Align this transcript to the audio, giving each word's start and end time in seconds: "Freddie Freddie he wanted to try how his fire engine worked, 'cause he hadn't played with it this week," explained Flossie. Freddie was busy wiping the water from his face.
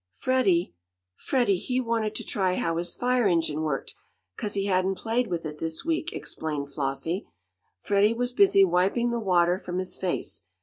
"Freddie 0.19 0.73
Freddie 1.13 1.59
he 1.59 1.79
wanted 1.79 2.15
to 2.15 2.23
try 2.23 2.55
how 2.55 2.77
his 2.77 2.95
fire 2.95 3.27
engine 3.27 3.61
worked, 3.61 3.93
'cause 4.35 4.55
he 4.55 4.65
hadn't 4.65 4.95
played 4.97 5.27
with 5.27 5.45
it 5.45 5.59
this 5.59 5.85
week," 5.85 6.11
explained 6.11 6.71
Flossie. 6.73 7.27
Freddie 7.81 8.15
was 8.15 8.33
busy 8.33 8.65
wiping 8.65 9.11
the 9.11 9.19
water 9.19 9.59
from 9.59 9.77
his 9.77 9.99
face. 9.99 10.45